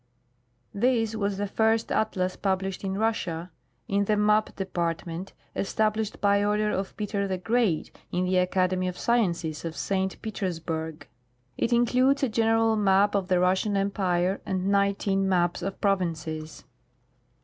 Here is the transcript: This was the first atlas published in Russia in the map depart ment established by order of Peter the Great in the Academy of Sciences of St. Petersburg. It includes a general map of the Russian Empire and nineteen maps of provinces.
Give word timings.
This 0.73 1.13
was 1.15 1.37
the 1.37 1.45
first 1.45 1.91
atlas 1.91 2.35
published 2.35 2.83
in 2.83 2.97
Russia 2.97 3.51
in 3.87 4.05
the 4.05 4.17
map 4.17 4.55
depart 4.55 5.05
ment 5.05 5.33
established 5.55 6.19
by 6.19 6.43
order 6.43 6.71
of 6.71 6.97
Peter 6.97 7.27
the 7.27 7.37
Great 7.37 7.95
in 8.11 8.25
the 8.25 8.37
Academy 8.37 8.87
of 8.87 8.97
Sciences 8.97 9.63
of 9.63 9.75
St. 9.75 10.19
Petersburg. 10.23 11.07
It 11.55 11.71
includes 11.71 12.23
a 12.23 12.29
general 12.29 12.75
map 12.75 13.13
of 13.13 13.27
the 13.27 13.39
Russian 13.39 13.77
Empire 13.77 14.41
and 14.43 14.69
nineteen 14.71 15.29
maps 15.29 15.61
of 15.61 15.79
provinces. 15.79 16.63